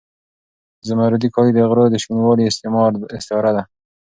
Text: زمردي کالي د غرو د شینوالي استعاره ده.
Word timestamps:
زمردي 0.87 1.27
کالي 1.35 1.51
د 1.55 1.59
غرو 1.69 1.85
د 1.91 1.95
شینوالي 2.03 2.43
استعاره 3.17 3.51
ده. 3.57 3.63